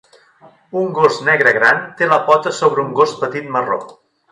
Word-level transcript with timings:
Un 0.79 0.87
gos 0.99 1.19
negre 1.27 1.53
gran 1.59 1.85
té 2.01 2.09
la 2.15 2.19
pota 2.31 2.55
sobre 2.63 2.87
un 2.87 2.99
gos 3.03 3.17
petit 3.23 3.55
marró. 3.59 3.81